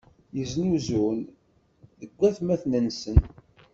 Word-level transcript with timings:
Yeznuzun 0.37 1.19
deg 1.99 2.11
watmaten-nsen. 2.17 3.19